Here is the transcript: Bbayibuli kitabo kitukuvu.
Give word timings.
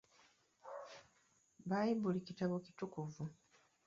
Bbayibuli 1.63 2.19
kitabo 2.27 2.55
kitukuvu. 2.65 3.23